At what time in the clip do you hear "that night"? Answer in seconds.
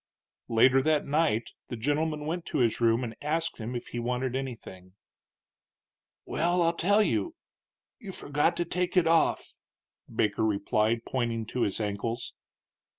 0.81-1.51